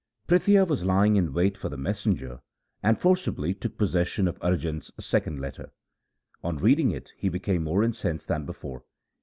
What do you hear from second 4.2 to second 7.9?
of Arjan's second letter. On reading it he became more